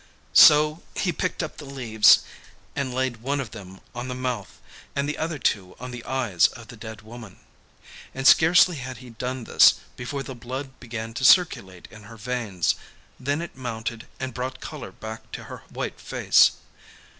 [0.33, 2.21] So he picked up the leaves
[2.75, 4.59] and laid one of them on the mouth
[4.95, 7.37] and the other two on the eyes of the dead woman.
[8.15, 12.73] And scarcely had he done this, before the blood began to circulate in her veins,
[13.19, 16.53] then it mounted and brought colour back to her white face.